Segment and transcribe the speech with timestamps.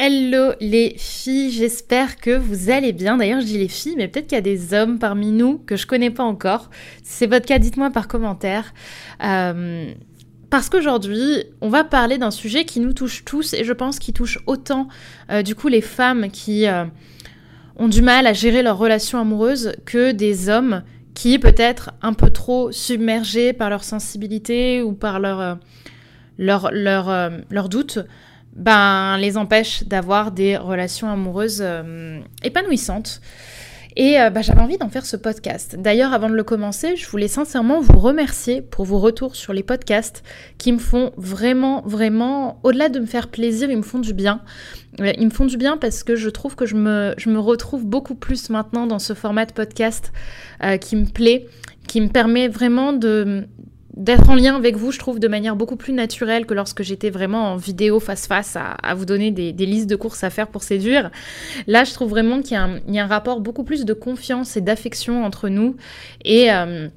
[0.00, 3.16] Hello les filles, j'espère que vous allez bien.
[3.16, 5.74] D'ailleurs, je dis les filles, mais peut-être qu'il y a des hommes parmi nous que
[5.74, 6.70] je connais pas encore.
[7.02, 8.74] Si c'est votre cas, dites-moi par commentaire.
[9.24, 9.92] Euh,
[10.50, 14.14] parce qu'aujourd'hui, on va parler d'un sujet qui nous touche tous et je pense qu'il
[14.14, 14.86] touche autant
[15.32, 16.84] euh, du coup les femmes qui euh,
[17.74, 20.84] ont du mal à gérer leurs relations amoureuses que des hommes
[21.14, 25.58] qui peut-être un peu trop submergés par leur sensibilité ou par leur,
[26.38, 27.98] leur, leur, leur doute
[28.54, 33.20] ben, les empêche d'avoir des relations amoureuses euh, épanouissantes.
[33.96, 35.74] Et ben, j'avais envie d'en faire ce podcast.
[35.76, 39.64] D'ailleurs, avant de le commencer, je voulais sincèrement vous remercier pour vos retours sur les
[39.64, 40.22] podcasts
[40.56, 44.42] qui me font vraiment, vraiment, au-delà de me faire plaisir, ils me font du bien.
[45.00, 47.40] Euh, ils me font du bien parce que je trouve que je me, je me
[47.40, 50.12] retrouve beaucoup plus maintenant dans ce format de podcast
[50.80, 51.48] qui me plaît,
[51.88, 53.48] qui me permet vraiment de,
[53.98, 57.10] d'être en lien avec vous, je trouve, de manière beaucoup plus naturelle que lorsque j'étais
[57.10, 61.10] vraiment en vidéo face-face à, vous donner des, listes de courses à faire pour séduire.
[61.66, 62.56] Là, je trouve vraiment qu'il
[62.88, 65.76] y, a un rapport beaucoup plus de confiance et d'affection entre nous.
[66.24, 66.50] Et.
[66.52, 66.88] Euh,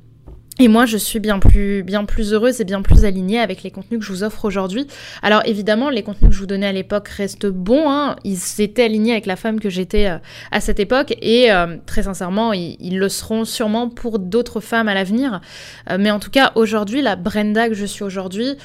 [0.61, 3.71] et moi, je suis bien plus, bien plus heureuse et bien plus alignée avec les
[3.71, 4.85] contenus que je vous offre aujourd'hui.
[5.23, 7.89] Alors évidemment, les contenus que je vous donnais à l'époque restent bons.
[7.89, 8.15] Hein.
[8.23, 10.17] Ils étaient alignés avec la femme que j'étais euh,
[10.51, 11.15] à cette époque.
[11.19, 15.41] Et euh, très sincèrement, ils, le seront sûrement pour d'autres femmes à l'avenir.
[15.89, 18.55] Euh, mais en tout cas, aujourd'hui, la Brenda que je suis aujourd'hui,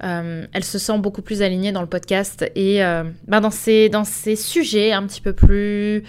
[0.00, 2.80] elle se sent beaucoup plus alignée dans le podcast et
[3.28, 6.02] ben dans, ces, dans sujets un petit peu plus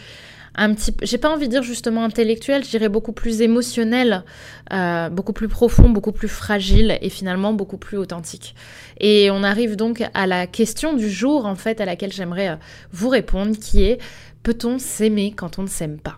[0.56, 4.24] un petit j'ai pas envie de dire justement intellectuel, je dirais beaucoup plus émotionnel,
[4.72, 8.56] euh, beaucoup plus profond, beaucoup plus fragile et finalement beaucoup plus authentique.
[9.00, 12.56] Et on arrive donc à la question du jour en fait à laquelle j'aimerais euh,
[12.92, 14.00] vous répondre qui est
[14.44, 16.18] peut-on s'aimer quand on ne s'aime pas?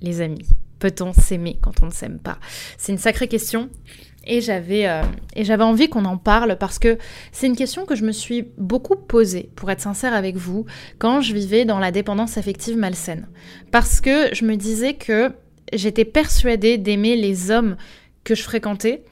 [0.00, 0.46] Les amis,
[0.78, 2.38] peut-on s'aimer quand on ne s'aime pas?
[2.76, 3.68] C'est une sacrée question
[4.28, 5.02] et j'avais euh,
[5.34, 6.98] et j'avais envie qu'on en parle parce que
[7.32, 10.66] c'est une question que je me suis beaucoup posée pour être sincère avec vous
[10.98, 13.26] quand je vivais dans la dépendance affective malsaine.
[13.72, 15.32] Parce que je me disais que
[15.72, 17.76] j'étais persuadée d'aimer les hommes
[18.24, 19.02] que je fréquentais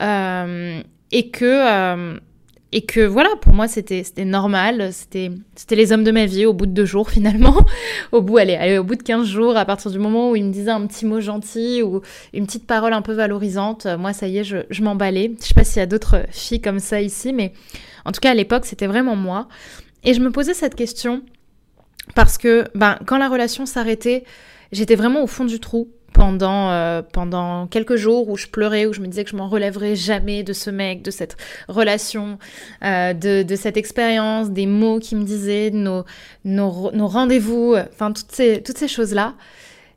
[0.00, 0.80] euh,
[1.10, 2.18] et que euh,
[2.70, 5.30] et que voilà, pour moi, c'était normal, c'était
[5.70, 7.64] les hommes de ma vie au bout de deux jours finalement.
[8.12, 10.52] au bout, allez, au bout de 15 jours, à partir du moment où ils me
[10.52, 12.02] disaient un petit mot gentil ou
[12.34, 15.32] une petite parole un peu valorisante, moi, ça y est, je, je m'emballais.
[15.40, 17.52] Je sais pas s'il y a d'autres filles comme ça ici, mais
[18.04, 19.48] en tout cas, à l'époque, c'était vraiment moi.
[20.04, 21.22] Et je me posais cette question
[22.14, 24.24] parce que ben, quand la relation s'arrêtait,
[24.72, 28.92] j'étais vraiment au fond du trou pendant, euh, pendant quelques jours où je pleurais, où
[28.92, 31.36] je me disais que je m'en relèverais jamais de ce mec, de cette
[31.68, 32.38] relation,
[32.84, 36.04] euh, de, cette expérience, des mots qu'il me disait, nos,
[36.44, 39.34] nos, rendez-vous, enfin toutes ces, toutes ces choses-là.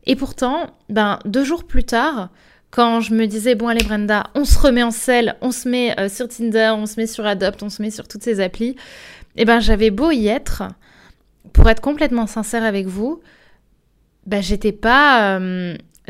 [0.05, 2.29] Et pourtant, ben, deux jours plus tard,
[2.71, 5.99] quand je me disais, bon allez Brenda, on se remet en selle, on se met
[5.99, 8.69] euh, sur Tinder, on se met sur Adopt, on se met sur toutes ces applis,
[9.35, 10.63] et eh ben j'avais beau y être,
[11.53, 13.21] pour être complètement sincère avec vous,
[14.25, 15.39] ben j'étais pas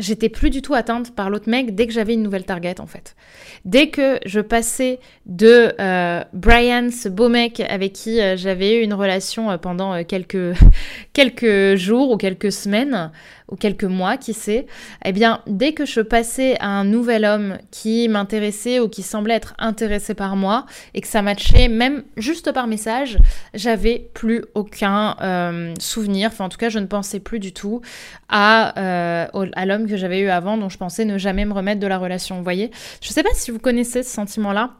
[0.01, 2.87] j'étais plus du tout atteinte par l'autre mec dès que j'avais une nouvelle target en
[2.87, 3.15] fait.
[3.63, 8.83] Dès que je passais de euh, Brian, ce beau mec avec qui euh, j'avais eu
[8.83, 10.55] une relation euh, pendant quelques,
[11.13, 13.11] quelques jours ou quelques semaines,
[13.51, 14.65] ou quelques mois, qui sait,
[15.05, 19.35] eh bien, dès que je passais à un nouvel homme qui m'intéressait ou qui semblait
[19.35, 23.19] être intéressé par moi et que ça matchait, même juste par message,
[23.53, 26.29] j'avais plus aucun euh, souvenir.
[26.31, 27.81] Enfin, en tout cas, je ne pensais plus du tout
[28.29, 31.81] à, euh, à l'homme que j'avais eu avant, dont je pensais ne jamais me remettre
[31.81, 32.37] de la relation.
[32.37, 32.71] Vous voyez
[33.01, 34.71] Je ne sais pas si vous connaissez ce sentiment-là,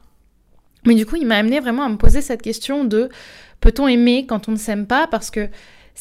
[0.86, 3.10] mais du coup, il m'a amené vraiment à me poser cette question de
[3.60, 5.08] peut-on aimer quand on ne s'aime pas?
[5.08, 5.50] Parce que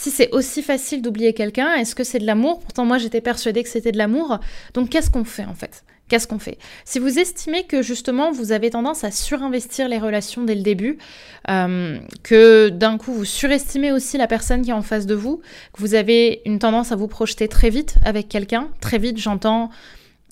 [0.01, 2.61] si c'est aussi facile d'oublier quelqu'un, est-ce que c'est de l'amour?
[2.61, 4.39] Pourtant, moi, j'étais persuadée que c'était de l'amour.
[4.73, 5.85] Donc, qu'est-ce qu'on fait en fait?
[6.09, 6.57] Qu'est-ce qu'on fait?
[6.87, 10.97] Si vous estimez que justement vous avez tendance à surinvestir les relations dès le début,
[11.51, 15.43] euh, que d'un coup vous surestimez aussi la personne qui est en face de vous,
[15.75, 19.69] que vous avez une tendance à vous projeter très vite avec quelqu'un, très vite j'entends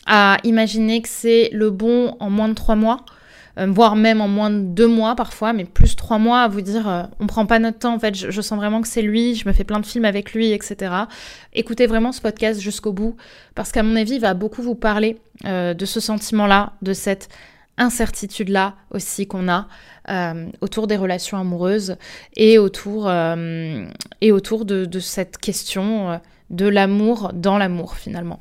[0.07, 3.05] à imaginer que c'est le bon en moins de trois mois,
[3.67, 6.89] voire même en moins de deux mois parfois, mais plus trois mois à vous dire
[6.89, 9.49] euh, on prend pas notre temps, en fait, je, sens vraiment que c'est lui, je
[9.49, 10.93] me fais plein de films avec lui, etc.
[11.53, 13.17] Écoutez vraiment ce podcast jusqu'au bout,
[13.55, 17.29] parce qu'à mon avis, il va beaucoup vous parler euh, de ce sentiment-là, de cette
[17.77, 19.67] incertitude-là aussi qu'on a
[20.63, 21.97] autour des relations amoureuses
[22.35, 26.19] et autour, et autour de, de cette question
[26.49, 28.41] de l'amour dans l'amour finalement.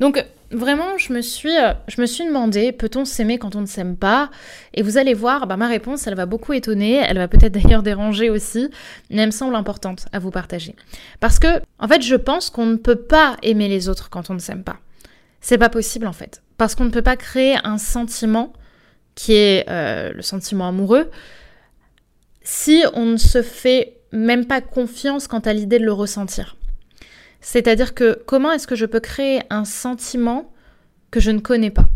[0.00, 3.66] Donc vraiment, je me suis, euh, je me suis demandé, peut-on s'aimer quand on ne
[3.66, 4.30] s'aime pas?
[4.74, 7.82] Et vous allez voir, bah, ma réponse, elle va beaucoup étonner, elle va peut-être d'ailleurs
[7.82, 8.70] déranger aussi,
[9.10, 10.74] mais elle me semble importante à vous partager.
[11.20, 14.34] Parce que, en fait, je pense qu'on ne peut pas aimer les autres quand on
[14.34, 14.78] ne s'aime pas.
[15.40, 16.42] C'est pas possible en fait.
[16.56, 18.52] Parce qu'on ne peut pas créer un sentiment
[19.14, 21.10] qui est euh, le sentiment amoureux
[22.42, 26.57] si on ne se fait même pas confiance quant à l'idée de le ressentir.
[27.40, 30.52] C'est-à-dire que comment est-ce que je peux créer un sentiment
[31.10, 31.88] que je ne connais pas?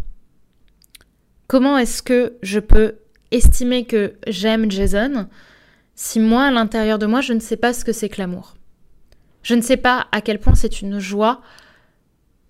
[1.47, 2.97] Comment est-ce que je peux
[3.31, 5.29] estimer que j'aime Jason
[5.95, 8.55] si moi, à l'intérieur de moi, je ne sais pas ce que c'est que l'amour?
[9.43, 11.43] Je ne sais pas à quel point c'est une joie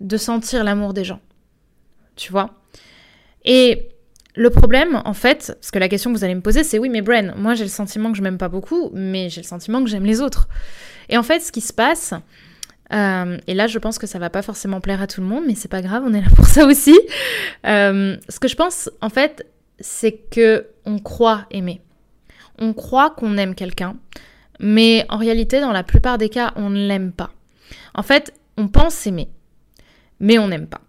[0.00, 1.20] de sentir l'amour des gens.
[2.16, 2.62] Tu vois?
[3.44, 3.88] Et
[4.34, 6.88] le problème, en fait, parce que la question que vous allez me poser, c'est oui,
[6.88, 9.82] mais Bren, moi j'ai le sentiment que je m'aime pas beaucoup, mais j'ai le sentiment
[9.82, 10.48] que j'aime les autres.
[11.08, 12.14] Et en fait, ce qui se passe,
[12.92, 15.44] euh, et là, je pense que ça va pas forcément plaire à tout le monde,
[15.46, 16.98] mais c'est pas grave, on est là pour ça aussi.
[17.66, 19.46] Euh, ce que je pense, en fait,
[19.80, 21.80] c'est que on croit aimer.
[22.58, 23.96] On croit qu'on aime quelqu'un,
[24.60, 27.30] mais en réalité, dans la plupart des cas, on ne l'aime pas.
[27.94, 29.28] En fait, on pense aimer,
[30.20, 30.82] mais on n'aime pas.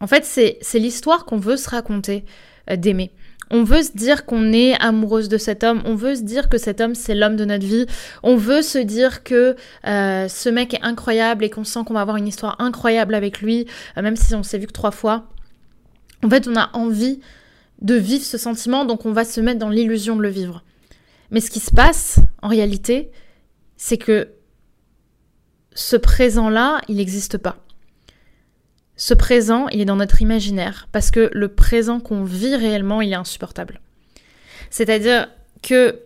[0.00, 2.24] En fait, c'est l'histoire qu'on veut se raconter
[2.70, 3.12] euh, d'aimer.
[3.50, 6.58] On veut se dire qu'on est amoureuse de cet homme, on veut se dire que
[6.58, 7.86] cet homme c'est l'homme de notre vie,
[8.22, 9.56] on veut se dire que
[9.86, 13.40] euh, ce mec est incroyable et qu'on sent qu'on va avoir une histoire incroyable avec
[13.40, 15.26] lui, euh, même si on s'est vu que trois fois.
[16.24, 17.20] En fait, on a envie
[17.82, 20.64] de vivre ce sentiment, donc on va se mettre dans l'illusion de le vivre.
[21.30, 23.10] Mais ce qui se passe, en réalité,
[23.76, 24.28] c'est que
[25.74, 27.63] ce présent-là, il n'existe pas.
[28.96, 33.12] Ce présent, il est dans notre imaginaire, parce que le présent qu'on vit réellement, il
[33.12, 33.80] est insupportable.
[34.70, 35.28] C'est-à-dire
[35.62, 36.00] que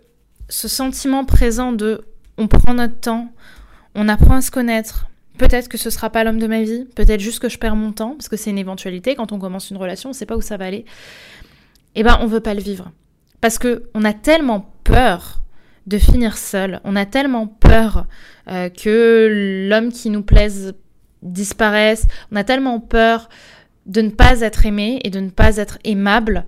[0.48, 2.02] ce sentiment présent de
[2.38, 3.32] on prend notre temps,
[3.94, 7.20] on apprend à se connaître, peut-être que ce sera pas l'homme de ma vie, peut-être
[7.20, 9.76] juste que je perds mon temps, parce que c'est une éventualité, quand on commence une
[9.76, 10.84] relation, on sait pas où ça va aller,
[11.94, 12.90] eh ben on veut pas le vivre.
[13.40, 15.42] Parce que on a tellement peur
[15.86, 18.06] de finir seul, on a tellement peur
[18.48, 20.74] euh, que l'homme qui nous plaise
[21.22, 22.06] disparaissent.
[22.32, 23.28] On a tellement peur
[23.86, 26.44] de ne pas être aimé et de ne pas être aimable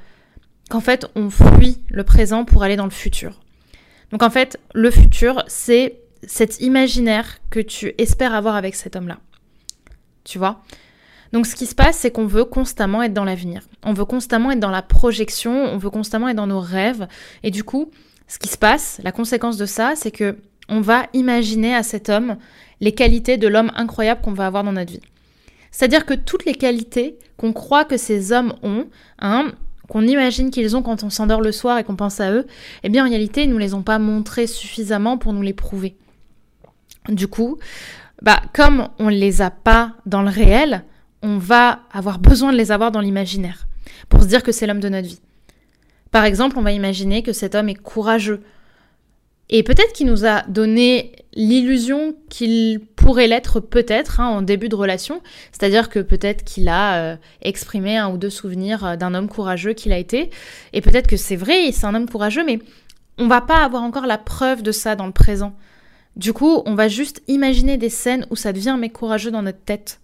[0.69, 3.41] qu'en fait on fuit le présent pour aller dans le futur.
[4.11, 9.19] Donc en fait, le futur, c'est cet imaginaire que tu espères avoir avec cet homme-là.
[10.25, 10.63] Tu vois?
[11.33, 13.63] Donc ce qui se passe, c'est qu'on veut constamment être dans l'avenir.
[13.85, 17.07] On veut constamment être dans la projection, on veut constamment être dans nos rêves.
[17.43, 17.91] Et du coup,
[18.27, 20.37] ce qui se passe, la conséquence de ça, c'est que
[20.69, 22.37] on va imaginer à cet homme
[22.81, 25.01] les qualités de l'homme incroyable qu'on va avoir dans notre vie.
[25.71, 28.87] C'est-à-dire que toutes les qualités qu'on croit que ces hommes ont,
[29.19, 29.53] hein,
[29.89, 32.47] qu'on imagine qu'ils ont quand on s'endort le soir et qu'on pense à eux,
[32.83, 35.97] eh bien en réalité, ils nous les ont pas montrées suffisamment pour nous les prouver.
[37.09, 37.59] Du coup,
[38.23, 40.85] bah comme on ne les a pas dans le réel,
[41.23, 43.67] on va avoir besoin de les avoir dans l'imaginaire
[44.09, 45.21] pour se dire que c'est l'homme de notre vie.
[46.11, 48.43] Par exemple, on va imaginer que cet homme est courageux,
[49.51, 54.77] et peut-être qu'il nous a donné l'illusion qu'il pourrait l'être peut-être hein, en début de
[54.77, 55.21] relation,
[55.53, 59.73] c'est-à-dire que peut-être qu'il a euh, exprimé un ou deux souvenirs euh, d'un homme courageux
[59.73, 60.31] qu'il a été,
[60.73, 62.61] et peut-être que c'est vrai, c'est un homme courageux, mais
[63.19, 65.55] on va pas avoir encore la preuve de ça dans le présent.
[66.17, 69.43] Du coup, on va juste imaginer des scènes où ça devient un mec courageux dans
[69.43, 70.01] notre tête.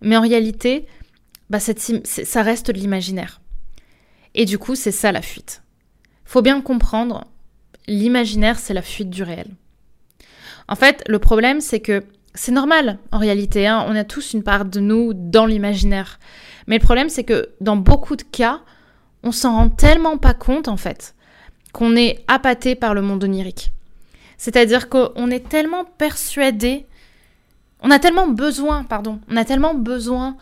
[0.00, 0.86] Mais en réalité,
[1.50, 3.40] bah, ça reste de l'imaginaire.
[4.34, 5.62] Et du coup, c'est ça la fuite.
[6.24, 7.24] Faut bien comprendre,
[7.90, 9.48] l'imaginaire, c'est la fuite du réel.
[10.68, 12.04] En fait, le problème, c'est que
[12.34, 13.84] c'est normal en réalité, hein.
[13.88, 16.20] on a tous une part de nous dans l'imaginaire.
[16.68, 18.60] Mais le problème, c'est que dans beaucoup de cas,
[19.24, 21.16] on s'en rend tellement pas compte en fait,
[21.72, 23.72] qu'on est appâté par le monde onirique.
[24.38, 26.86] C'est-à-dire qu'on est tellement persuadé,
[27.82, 30.36] on a tellement besoin, pardon, on a tellement besoin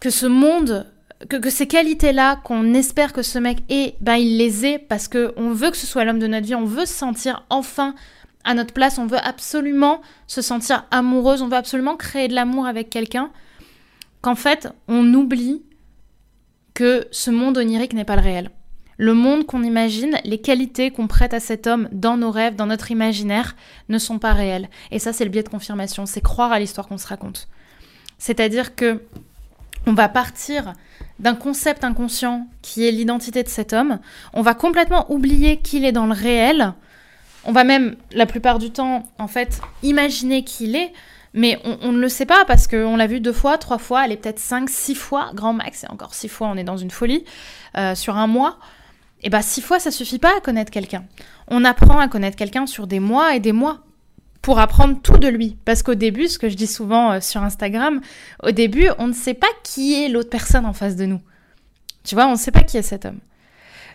[0.00, 0.92] que ce monde
[1.28, 5.52] que, ces qualités-là qu'on espère que ce mec ait, ben il les ait parce qu'on
[5.52, 7.94] veut que ce soit l'homme de notre vie, on veut se sentir enfin
[8.44, 12.66] à notre place, on veut absolument se sentir amoureuse, on veut absolument créer de l'amour
[12.66, 13.30] avec quelqu'un,
[14.20, 15.62] qu'en fait on oublie
[16.74, 18.50] que ce monde onirique n'est pas le réel.
[18.96, 22.66] Le monde qu'on imagine, les qualités qu'on prête à cet homme dans nos rêves, dans
[22.66, 23.56] notre imaginaire,
[23.88, 24.68] ne sont pas réelles.
[24.92, 27.48] Et ça, c'est le biais de confirmation, c'est croire à l'histoire qu'on se raconte.
[28.18, 29.00] C'est-à-dire que
[29.86, 30.72] on va partir
[31.18, 33.98] d'un concept inconscient qui est l'identité de cet homme.
[34.32, 36.72] On va complètement oublier qu'il est dans le réel.
[37.44, 40.92] On va même, la plupart du temps, en fait, imaginer qu'il est,
[41.34, 44.16] mais on, ne le sait pas parce qu'on l'a vu deux fois, trois fois, est
[44.16, 47.24] peut-être cinq, six fois, grand max, et encore six fois, on est dans une folie,
[47.76, 48.58] euh, sur un mois.
[49.22, 51.04] Et bien, six fois, ça suffit pas à connaître quelqu'un.
[51.48, 53.80] On apprend à connaître quelqu'un sur des mois et des mois
[54.44, 55.56] pour apprendre tout de lui.
[55.64, 58.02] Parce qu'au début, ce que je dis souvent euh, sur Instagram,
[58.42, 61.20] au début, on ne sait pas qui est l'autre personne en face de nous.
[62.04, 63.20] Tu vois, on ne sait pas qui est cet homme.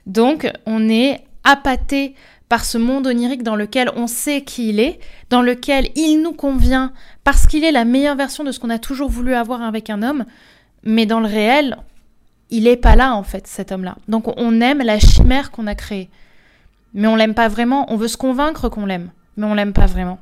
[0.08, 2.16] Donc, on est appâté
[2.50, 6.34] par ce monde onirique dans lequel on sait qui il est, dans lequel il nous
[6.34, 9.92] convient parce qu'il est la meilleure version de ce qu'on a toujours voulu avoir avec
[9.92, 10.26] un homme,
[10.84, 11.78] mais dans le réel,
[12.50, 13.98] il n'est pas là en fait, cet homme-là.
[14.08, 16.10] Donc on aime la chimère qu'on a créée,
[16.96, 17.86] mais on l'aime pas vraiment.
[17.94, 20.20] On veut se convaincre qu'on l'aime, mais on l'aime pas vraiment.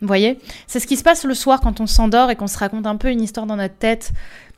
[0.00, 0.38] Vous voyez?
[0.66, 2.96] C'est ce qui se passe le soir quand on s'endort et qu'on se raconte un
[2.96, 4.12] peu une histoire dans notre tête.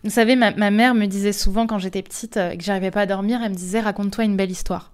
[0.04, 3.02] Vous savez, ma, mère me disait souvent quand j'étais petite euh, et que j'arrivais pas
[3.02, 4.90] à dormir, elle me disait raconte-toi une belle histoire.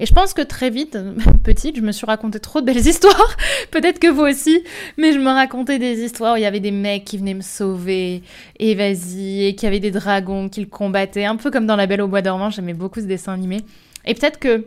[0.00, 0.98] Et je pense que très vite,
[1.44, 3.36] petite, je me suis raconté trop de belles histoires.
[3.70, 4.62] Peut-être que vous aussi,
[4.96, 7.42] mais je me racontais des histoires où il y avait des mecs qui venaient me
[7.42, 8.22] sauver,
[8.58, 11.76] et vas-y, et qu'il y avait des dragons qui le combattaient, un peu comme dans
[11.76, 12.50] La Belle au Bois dormant.
[12.50, 13.58] J'aimais beaucoup ce dessin animé.
[14.04, 14.64] Et peut-être que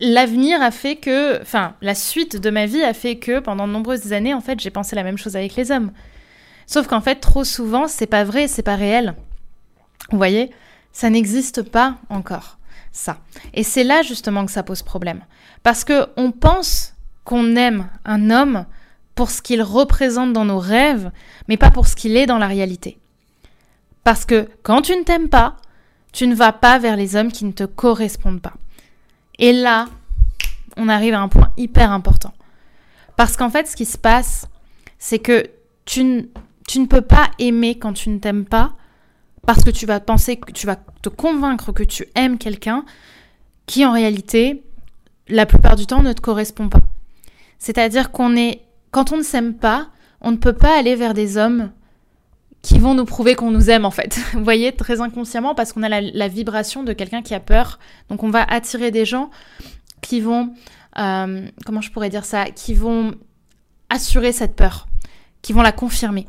[0.00, 3.72] l'avenir a fait que, enfin, la suite de ma vie a fait que pendant de
[3.72, 5.92] nombreuses années, en fait, j'ai pensé la même chose avec les hommes.
[6.66, 9.14] Sauf qu'en fait, trop souvent, c'est pas vrai, c'est pas réel.
[10.10, 10.50] Vous voyez,
[10.92, 12.58] ça n'existe pas encore,
[12.92, 13.18] ça.
[13.54, 15.20] Et c'est là justement que ça pose problème.
[15.62, 18.66] Parce que on pense qu'on aime un homme
[19.14, 21.10] pour ce qu'il représente dans nos rêves,
[21.48, 22.98] mais pas pour ce qu'il est dans la réalité.
[24.02, 25.56] Parce que quand tu ne t'aimes pas,
[26.12, 28.54] tu ne vas pas vers les hommes qui ne te correspondent pas.
[29.40, 29.86] Et là,
[30.76, 32.32] on arrive à un point hyper important.
[33.16, 34.48] Parce qu'en fait, ce qui se passe,
[34.98, 35.44] c'est que
[35.86, 38.74] tu, ne peux pas aimer quand tu ne t'aimes pas,
[39.46, 42.84] parce que tu vas penser que tu vas te convaincre que tu aimes quelqu'un
[43.66, 44.62] qui en réalité,
[45.28, 46.80] la plupart du temps, ne te correspond pas.
[47.58, 49.88] C'est-à-dire qu'on est, quand on ne s'aime pas,
[50.20, 51.72] on ne peut pas aller vers des hommes
[52.62, 54.20] qui vont nous prouver qu'on nous aime en fait.
[54.32, 57.78] Vous voyez, très inconsciemment parce qu'on a la, vibration de quelqu'un qui a peur.
[58.08, 59.30] Donc on va attirer des gens
[60.00, 60.52] qui vont,
[60.98, 63.14] euh, comment je pourrais dire ça, qui vont
[63.88, 64.88] assurer cette peur,
[65.42, 66.26] qui vont la confirmer.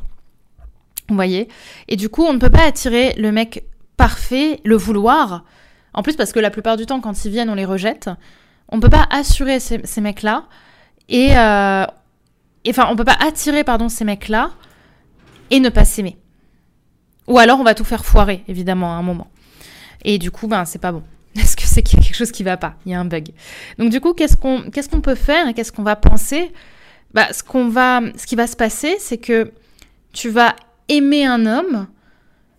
[1.09, 1.49] Vous voyez?
[1.87, 3.65] Et du coup, on ne peut pas attirer le mec
[3.97, 5.43] parfait, le vouloir.
[5.93, 8.09] En plus, parce que la plupart du temps, quand ils viennent, on les rejette.
[8.69, 10.45] On ne peut pas assurer ces, mecs-là.
[11.11, 11.85] Euh,
[12.63, 14.51] et, enfin, on peut pas attirer, pardon, ces mecs-là
[15.49, 16.17] et ne pas s'aimer.
[17.31, 19.27] Ou alors on va tout faire foirer, évidemment, à un moment.
[20.03, 21.01] Et du coup, ben, c'est pas bon.
[21.35, 23.29] Est-ce que c'est quelque chose qui va pas Il y a un bug.
[23.77, 26.51] Donc du coup, qu'est-ce qu'on qu'est-ce qu'on peut faire et qu'est-ce qu'on va penser?
[27.13, 29.53] Bah, ce qu'on va ce qui va se passer, c'est que
[30.11, 30.57] tu vas
[30.89, 31.87] aimer un homme,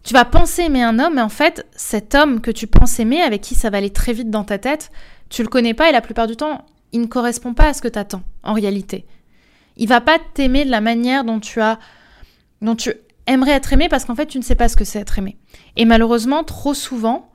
[0.04, 3.20] tu vas penser aimer un homme, mais en fait, cet homme que tu penses aimer,
[3.20, 4.90] avec qui ça va aller très vite dans ta tête,
[5.28, 7.82] tu le connais pas et la plupart du temps, il ne correspond pas à ce
[7.82, 9.04] que tu attends en réalité.
[9.76, 11.78] Il va pas t'aimer de la manière dont tu as
[12.62, 12.94] dont tu
[13.26, 15.36] aimerais être aimé parce qu'en fait, tu ne sais pas ce que c'est être aimé.
[15.76, 17.30] Et malheureusement, trop souvent,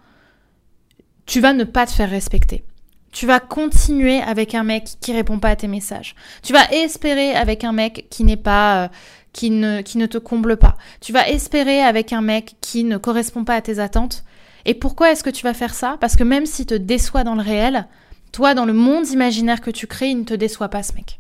[1.26, 2.64] tu vas ne pas te faire respecter.
[3.12, 6.16] Tu vas continuer avec un mec qui répond pas à tes messages.
[6.44, 8.88] Tu vas espérer avec un mec qui n'est pas euh,
[9.34, 10.78] qui ne qui ne te comble pas.
[11.02, 14.24] Tu vas espérer avec un mec qui ne correspond pas à tes attentes.
[14.66, 15.98] Et pourquoi est-ce que tu vas faire ça?
[16.02, 17.88] Parce que même s'il te déçoit dans le réel,
[18.32, 21.20] toi dans le monde imaginaire que tu crées, il ne te déçoit pas ce mec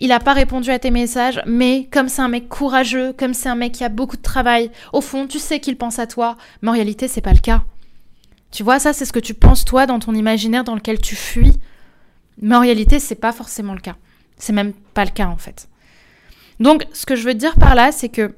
[0.00, 3.50] il n'a pas répondu à tes messages, mais comme c'est un mec courageux, comme c'est
[3.50, 6.36] un mec qui a beaucoup de travail, au fond, tu sais qu'il pense à toi,
[6.62, 7.62] mais en réalité, c'est pas le cas.
[8.50, 11.14] Tu vois, ça, c'est ce que tu penses toi dans ton imaginaire dans lequel tu
[11.14, 11.52] fuis,
[12.40, 13.96] mais en réalité, c'est pas forcément le cas.
[14.38, 15.68] C'est même pas le cas en fait.
[16.58, 18.34] Donc, ce que je veux dire par là, c'est que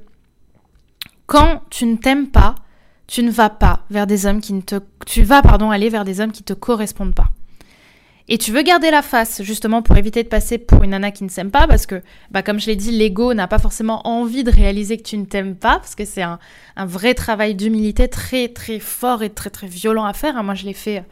[1.27, 2.55] quand tu ne t'aimes pas,
[3.07, 6.03] tu ne vas pas vers des hommes qui ne te, tu vas pardon aller vers
[6.03, 7.29] des hommes qui te correspondent pas
[8.29, 11.25] et tu veux garder la face justement pour éviter de passer pour une nana qui
[11.25, 12.01] ne s'aime pas parce que
[12.31, 15.25] bah comme je l'ai dit l'ego n'a pas forcément envie de réaliser que tu ne
[15.25, 16.39] t'aimes pas parce que c'est un,
[16.77, 20.43] vrai travail d'humilité très très fort et très très violent à faire hein.
[20.43, 21.03] moi je l'ai fait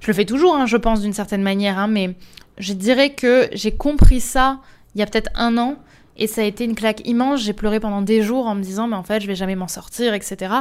[0.00, 2.16] je le fais toujours hein, je pense d'une certaine manière hein, mais
[2.58, 4.58] je dirais que j'ai compris ça
[4.96, 5.76] il y a peut-être un an
[6.16, 8.88] et ça a été une claque immense j'ai pleuré pendant des jours en me disant
[8.88, 10.52] mais en fait je vais jamais m'en sortir etc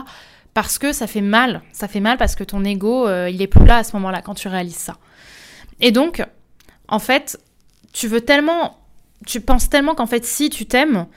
[0.53, 3.47] parce que ça fait mal ça fait mal parce que ton ego euh, il est
[3.47, 4.97] plus là à ce moment-là quand tu réalises ça
[5.81, 6.23] et donc,
[6.87, 7.39] en fait,
[7.91, 8.79] tu veux tellement,
[9.25, 11.07] tu penses tellement qu'en fait, si tu t'aimes,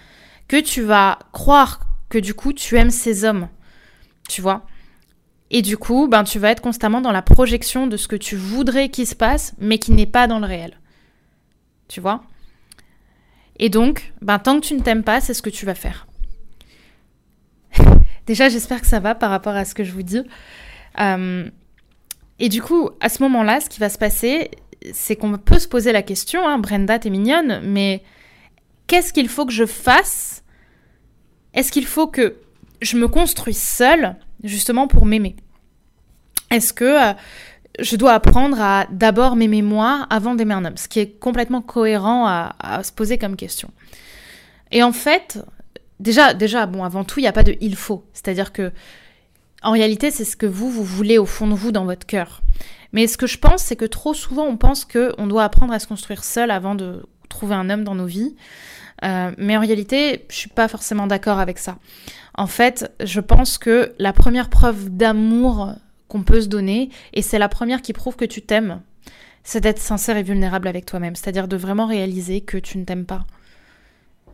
[0.49, 3.49] que tu vas croire que du coup, tu aimes ces hommes.
[4.28, 4.66] Tu vois
[5.50, 8.37] Et du coup, ben, tu vas être constamment dans la projection de ce que tu
[8.37, 10.80] voudrais qu'il se passe, mais qui n'est pas dans le réel.
[11.88, 12.23] Tu vois
[13.59, 16.06] Et donc, ben, tant que tu ne t'aimes pas, c'est ce que tu vas faire.
[18.26, 20.23] Déjà, j'espère que ça va par rapport à ce que je vous dis.
[21.00, 21.50] Euh,
[22.38, 24.50] et du coup, à ce moment-là, ce qui va se passer,
[24.92, 28.02] c'est qu'on peut se poser la question, hein, Brenda, t'es mignonne, mais
[28.86, 30.42] qu'est-ce qu'il faut que je fasse?
[31.54, 32.36] Est-ce qu'il faut que
[32.82, 35.36] je me construise seule, justement, pour m'aimer?
[36.50, 37.14] Est-ce que euh,
[37.78, 40.76] je dois apprendre à d'abord m'aimer moi avant d'aimer un homme?
[40.76, 43.70] Ce qui est complètement cohérent à, se poser comme question.
[44.72, 45.38] Et en fait,
[46.00, 48.04] déjà, déjà, bon, avant tout, il n'y a pas de il faut.
[48.12, 48.72] C'est-à-dire que,
[49.64, 52.42] en réalité, c'est ce que vous, vous voulez au fond de vous, dans votre cœur.
[52.92, 55.78] Mais ce que je pense, c'est que trop souvent, on pense qu'on doit apprendre à
[55.78, 58.37] se construire seul avant de trouver un homme dans nos vies.
[59.04, 61.78] Euh, mais en réalité, je suis pas forcément d'accord avec ça.
[62.35, 65.73] En fait, je pense que la première preuve d'amour
[66.09, 68.80] qu'on peut se donner, et c'est la première qui prouve que tu t'aimes,
[69.42, 71.16] c'est d'être sincère et vulnérable avec toi-même.
[71.16, 73.25] C'est-à-dire de vraiment réaliser que tu ne t'aimes pas.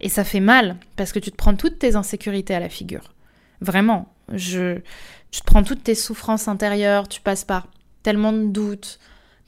[0.01, 3.15] Et ça fait mal, parce que tu te prends toutes tes insécurités à la figure.
[3.61, 4.13] Vraiment.
[4.33, 4.81] Je,
[5.31, 7.69] tu te prends toutes tes souffrances intérieures, tu passes par
[8.03, 8.99] tellement de doutes,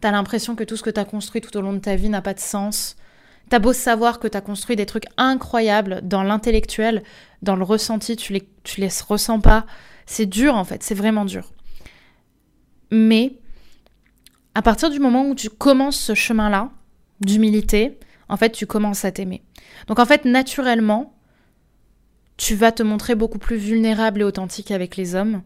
[0.01, 2.23] t'as l'impression que tout ce que t'as construit tout au long de ta vie n'a
[2.23, 2.97] pas de sens.
[3.49, 7.03] T'as beau savoir que t'as construit des trucs incroyables dans l'intellectuel,
[7.43, 9.67] dans le ressenti, tu les, tu les ressens pas.
[10.07, 11.53] C'est dur en fait, c'est vraiment dur.
[12.91, 13.39] Mais
[14.55, 16.71] à partir du moment où tu commences ce chemin-là
[17.21, 17.99] d'humilité,
[18.29, 19.43] en fait, tu commences à t'aimer.
[19.87, 21.15] Donc en fait, naturellement,
[22.37, 25.43] tu vas te montrer beaucoup plus vulnérable et authentique avec les hommes.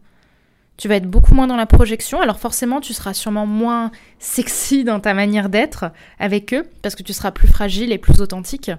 [0.77, 4.83] Tu vas être beaucoup moins dans la projection, alors forcément tu seras sûrement moins sexy
[4.85, 8.71] dans ta manière d'être avec eux, parce que tu seras plus fragile et plus authentique.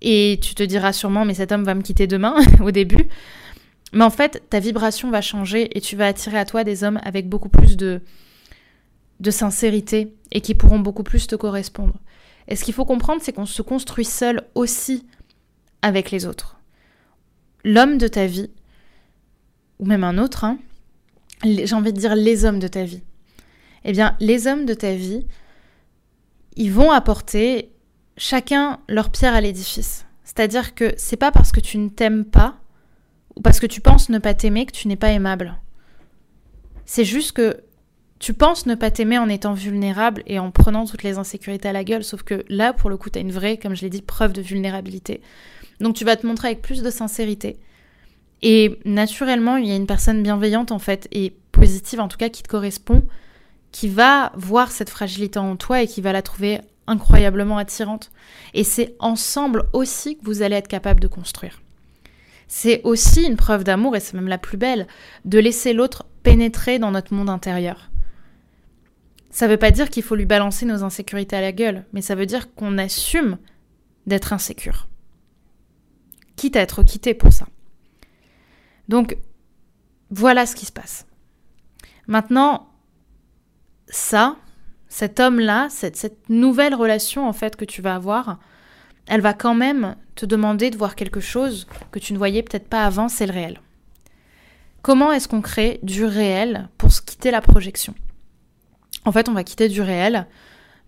[0.00, 3.08] Et tu te diras sûrement, mais cet homme va me quitter demain, au début.
[3.92, 7.00] Mais en fait, ta vibration va changer et tu vas attirer à toi des hommes
[7.02, 8.00] avec beaucoup plus de,
[9.20, 11.94] de sincérité et qui pourront beaucoup plus te correspondre.
[12.48, 15.06] Et ce qu'il faut comprendre, c'est qu'on se construit seul aussi
[15.82, 16.58] avec les autres.
[17.64, 18.50] L'homme de ta vie,
[19.78, 20.58] ou même un autre, hein,
[21.44, 23.02] j'ai envie de dire les hommes de ta vie.
[23.84, 25.26] Eh bien, les hommes de ta vie,
[26.56, 27.70] ils vont apporter
[28.16, 30.06] chacun leur pierre à l'édifice.
[30.24, 32.58] C'est-à-dire que c'est pas parce que tu ne t'aimes pas
[33.36, 35.58] ou parce que tu penses ne pas t'aimer que tu n'es pas aimable.
[36.84, 37.60] C'est juste que
[38.18, 41.72] tu penses ne pas t'aimer en étant vulnérable et en prenant toutes les insécurités à
[41.72, 43.90] la gueule, sauf que là, pour le coup, tu as une vraie, comme je l'ai
[43.90, 45.20] dit, preuve de vulnérabilité.
[45.80, 47.58] Donc tu vas te montrer avec plus de sincérité.
[48.48, 52.28] Et naturellement, il y a une personne bienveillante, en fait, et positive, en tout cas,
[52.28, 53.04] qui te correspond,
[53.72, 58.12] qui va voir cette fragilité en toi et qui va la trouver incroyablement attirante.
[58.54, 61.60] Et c'est ensemble aussi que vous allez être capable de construire.
[62.46, 64.86] C'est aussi une preuve d'amour, et c'est même la plus belle,
[65.24, 67.90] de laisser l'autre pénétrer dans notre monde intérieur.
[69.30, 72.00] Ça ne veut pas dire qu'il faut lui balancer nos insécurités à la gueule, mais
[72.00, 73.38] ça veut dire qu'on assume
[74.06, 74.86] d'être insécure.
[76.36, 77.48] Quitte à être quitté pour ça.
[78.88, 79.16] Donc,
[80.10, 81.06] voilà ce qui se passe.
[82.06, 82.68] Maintenant,
[83.88, 84.36] ça,
[84.88, 88.38] cet homme-là, cette, nouvelle relation en fait que tu vas avoir,
[89.06, 92.68] elle va quand même te demander de voir quelque chose que tu ne voyais peut-être
[92.68, 93.60] pas avant, c'est le réel.
[94.82, 97.94] Comment est-ce qu'on crée du réel pour se quitter la projection?
[99.04, 100.26] En fait, on va quitter du réel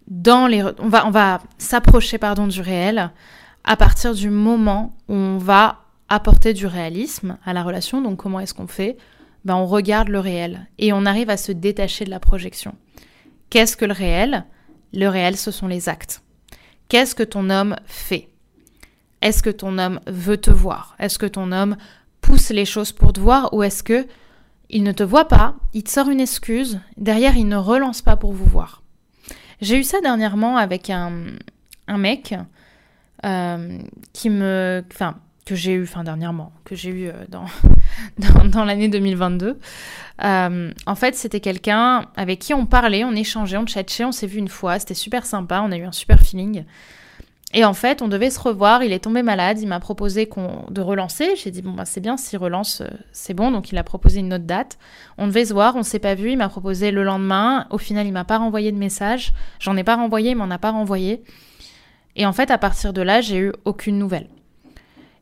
[0.06, 3.12] dans les, on va, on va s'approcher pardon du réel
[3.64, 8.00] à partir du moment où on va apporter du réalisme à la relation.
[8.02, 8.96] Donc, comment est-ce qu'on fait?
[9.44, 12.74] Ben, on regarde le réel et on arrive à se détacher de la projection.
[13.50, 14.44] Qu'est-ce que le réel?
[14.92, 16.22] Le réel, ce sont les actes.
[16.88, 18.28] Qu'est-ce que ton homme fait?
[19.20, 20.96] Est-ce que ton homme veut te voir?
[20.98, 21.76] Est-ce que ton homme
[22.20, 24.06] pousse les choses pour te voir ou est-ce que
[24.70, 28.16] il ne te voit pas, il te sort une excuse, derrière il ne relance pas
[28.16, 28.82] pour vous voir?
[29.60, 31.12] J'ai eu ça dernièrement avec un,
[31.86, 32.34] un mec
[33.24, 33.78] euh,
[34.12, 34.84] qui me...
[34.92, 35.18] Enfin,
[35.48, 37.46] que j'ai eu, enfin dernièrement, que j'ai eu euh, dans,
[38.44, 39.58] dans, l'année 2022.
[40.24, 44.26] Euh, en fait, c'était quelqu'un avec qui on parlait, on échangeait, on chatchait, on s'est
[44.26, 46.64] vu une fois, c'était super sympa, on a eu un super feeling.
[47.54, 48.82] Et en fait, on devait se revoir.
[48.82, 49.58] Il est tombé malade.
[49.58, 50.28] Il m'a proposé
[50.68, 51.34] de relancer.
[51.36, 53.50] J'ai dit bon bah c'est bien, s'il relance, euh, c'est bon.
[53.50, 54.76] Donc il a proposé une autre date.
[55.16, 55.74] On devait se voir.
[55.74, 56.32] On s'est pas vu.
[56.32, 57.66] Il m'a proposé le lendemain.
[57.70, 59.32] Au final, il m'a pas renvoyé de message.
[59.60, 60.32] J'en ai pas renvoyé.
[60.32, 61.22] Il m'en a pas renvoyé.
[62.16, 64.28] Et en fait, à partir de là, j'ai eu aucune nouvelle.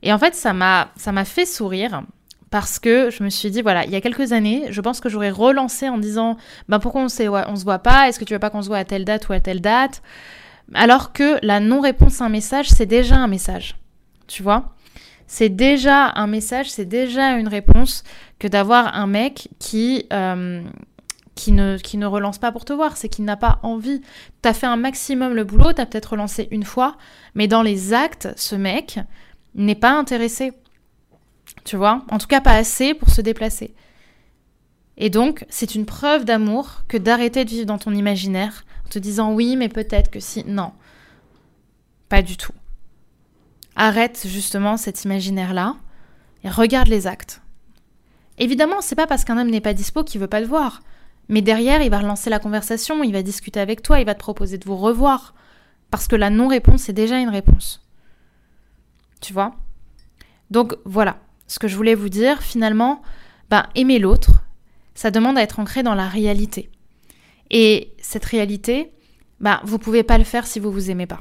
[0.03, 2.03] Et en fait, ça m'a ça m'a fait sourire
[2.51, 5.09] parce que je me suis dit voilà, il y a quelques années, je pense que
[5.09, 6.37] j'aurais relancé en disant
[6.69, 8.09] bah pourquoi on, on se voit pas?
[8.09, 10.03] Est-ce que tu veux pas qu'on se voit à telle date ou à telle date?
[10.75, 13.77] Alors que la non-réponse à un message, c'est déjà un message.
[14.27, 14.75] Tu vois?
[15.27, 18.05] C'est déjà un message, c'est déjà une réponse
[18.39, 20.63] que d'avoir un mec qui, euh,
[21.35, 24.01] qui, ne, qui ne relance pas pour te voir, c'est qu'il n'a pas envie.
[24.43, 26.97] Tu as fait un maximum le boulot, tu as peut-être relancé une fois,
[27.35, 29.01] mais dans les actes, ce mec
[29.57, 30.53] n'est pas intéressé.
[31.64, 32.05] tu vois?
[32.11, 33.75] En tout cas, pas assez pour se déplacer.
[34.97, 38.99] Et donc, c'est une preuve d'amour que d'arrêter de vivre dans ton imaginaire en te
[38.99, 40.45] disant oui, mais peut-être que si.
[40.47, 40.73] Non,
[42.09, 42.53] pas du tout.
[43.75, 45.77] Arrête justement cet imaginaire-là
[46.45, 47.42] et regarde les actes.
[48.38, 50.81] Évidemment, c'est pas parce qu'un homme n'est pas dispo qu'il veut pas te voir.
[51.29, 54.21] Mais derrière, il va relancer la conversation, il va discuter avec toi, il va te
[54.21, 55.35] proposer de vous revoir.
[55.90, 57.86] Parce que la non-réponse est déjà une réponse.
[60.51, 63.03] Donc voilà, ce que je voulais vous dire, finalement,
[63.51, 64.45] ben, aimer l'autre,
[64.95, 66.71] ça demande à être ancré dans la réalité.
[67.51, 68.93] Et cette réalité,
[69.41, 71.21] ben, vous pouvez pas le faire si vous vous aimez pas.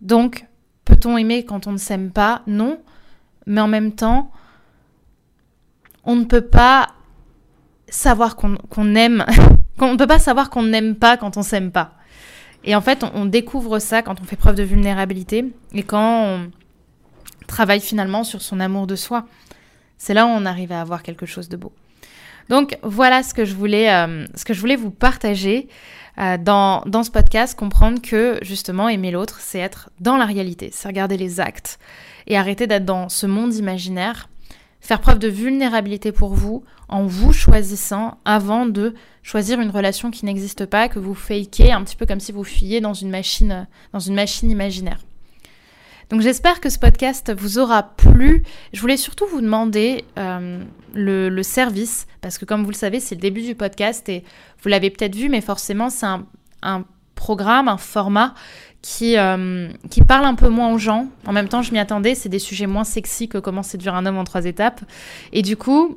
[0.00, 0.46] Donc,
[0.84, 2.42] peut-on aimer quand on ne s'aime pas?
[2.46, 2.80] Non.
[3.46, 4.30] Mais en même temps,
[6.04, 6.88] on ne peut pas
[7.88, 9.24] savoir qu'on aime,
[9.78, 11.94] qu'on ne peut pas savoir qu'on n'aime pas quand on s'aime pas.
[12.64, 16.50] Et en fait, on, découvre ça quand on fait preuve de vulnérabilité et quand on
[17.46, 19.26] travaille finalement sur son amour de soi.
[19.98, 21.72] C'est là où on arrive à avoir quelque chose de beau.
[22.48, 25.68] Donc voilà ce que je voulais, euh, vous partager
[26.18, 30.70] euh, dans, dans ce podcast, comprendre que justement aimer l'autre, c'est être dans la réalité,
[30.72, 31.78] c'est regarder les actes
[32.26, 34.28] et arrêter d'être dans ce monde imaginaire
[34.84, 40.26] faire preuve de vulnérabilité pour vous en vous choisissant avant de choisir une relation qui
[40.26, 43.66] n'existe pas, que vous fakez un petit peu comme si vous fuyiez dans une machine,
[43.94, 44.98] dans une machine imaginaire.
[46.10, 48.42] Donc j'espère que ce podcast vous aura plu.
[48.74, 53.14] Je voulais surtout vous demander euh, le, service, parce que comme vous le savez, c'est
[53.14, 54.22] le début du podcast et
[54.62, 56.26] vous l'avez peut-être vu, mais forcément c'est un,
[56.60, 58.34] un programme, un format
[58.84, 61.06] qui, euh, qui parle un peu moins aux gens.
[61.26, 64.04] En même temps, je m'y attendais, c'est des sujets moins sexy que comment séduire un
[64.04, 64.82] homme en trois étapes.
[65.32, 65.96] Et du coup,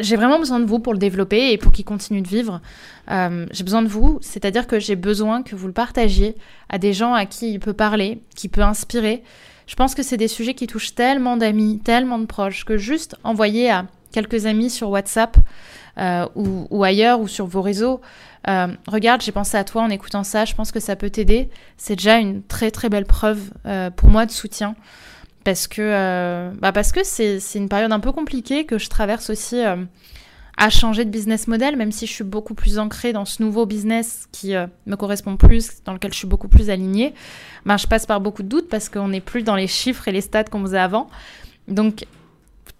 [0.00, 2.62] j'ai vraiment besoin de vous pour le développer et pour qu'il continue de vivre.
[3.10, 6.34] Euh, j'ai besoin de vous, c'est-à-dire que j'ai besoin que vous le partagiez
[6.70, 9.22] à des gens à qui il peut parler, qui peut inspirer.
[9.66, 13.16] Je pense que c'est des sujets qui touchent tellement d'amis, tellement de proches, que juste
[13.22, 15.36] envoyer à quelques amis sur WhatsApp
[15.98, 18.00] euh, ou, ailleurs ou sur vos réseaux,
[18.48, 21.48] euh, regarde, j'ai pensé à toi en écoutant ça, je pense que ça peut t'aider.
[21.76, 24.74] C'est déjà une très très belle preuve euh, pour moi de soutien.
[25.44, 29.56] Parce que bah c'est une période un peu compliquée que je traverse aussi
[30.58, 33.64] à changer de business model, même si je suis beaucoup plus ancrée dans ce nouveau
[33.64, 34.52] business qui
[34.84, 37.14] me correspond plus, dans lequel je suis beaucoup plus alignée.
[37.64, 40.12] Bah, je passe par beaucoup de doutes parce qu'on n'est plus dans les chiffres et
[40.12, 41.08] les stats qu'on faisait avant.
[41.66, 42.04] Donc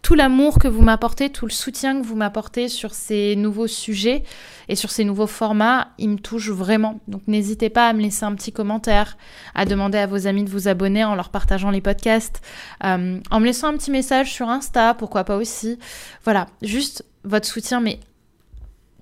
[0.08, 4.22] tout l'amour que vous m'apportez, tout le soutien que vous m'apportez sur ces nouveaux sujets
[4.70, 6.98] et sur ces nouveaux formats, il me touche vraiment.
[7.08, 9.18] Donc n'hésitez pas à me laisser un petit commentaire,
[9.54, 12.40] à demander à vos amis de vous abonner en leur partageant les podcasts,
[12.84, 15.78] euh, en me laissant un petit message sur Insta, pourquoi pas aussi.
[16.24, 18.00] Voilà, juste votre soutien, mais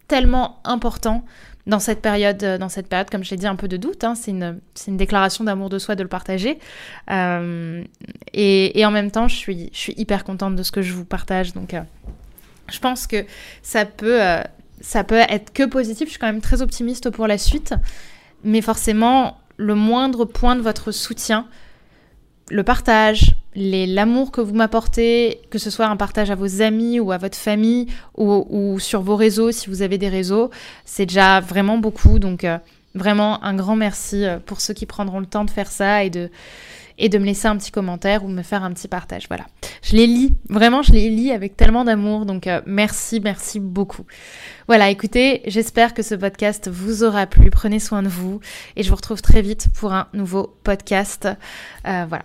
[0.08, 1.24] tellement important
[1.66, 4.05] dans cette période, euh, dans cette période, comme je l'ai dit, un peu de doute.
[4.05, 6.59] Hein, c'est une, une, déclaration d'amour de soi de le partager.
[7.11, 7.83] Euh,
[8.33, 11.05] et, en même temps, je suis, je suis hyper contente de ce que je vous
[11.05, 11.52] partage.
[11.55, 11.81] Donc, euh,
[12.68, 13.24] je pense que
[13.62, 14.20] ça peut,
[14.81, 16.07] ça peut être que positif.
[16.07, 17.74] Je suis quand même très optimiste pour la suite.
[18.44, 21.48] Mais forcément, le moindre point de votre soutien,
[22.50, 27.10] le partage, l'amour que vous m'apportez, que ce soit un partage à vos amis ou
[27.10, 30.50] à votre famille ou, sur vos réseaux si vous avez des réseaux,
[30.84, 32.18] c'est déjà vraiment beaucoup.
[32.18, 32.58] Donc euh,
[32.94, 36.10] vraiment un grand merci euh, pour ceux qui prendront le temps de faire ça et
[36.10, 36.30] de,
[36.98, 39.26] et de me laisser un petit commentaire ou me faire un petit partage.
[39.28, 39.46] Voilà.
[39.82, 42.26] Je les lis, vraiment je les lis avec tellement d'amour.
[42.26, 44.04] Donc euh, merci, merci beaucoup.
[44.68, 47.48] Voilà, écoutez, j'espère que ce podcast vous aura plu.
[47.48, 48.40] Prenez soin de vous
[48.76, 51.28] et je vous retrouve très vite pour un nouveau podcast.
[51.84, 52.24] voilà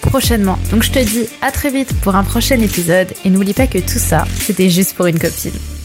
[0.00, 0.58] prochainement.
[0.70, 3.78] Donc je te dis à très vite pour un prochain épisode et n'oublie pas que
[3.78, 5.75] tout ça, c'était juste pour une copine.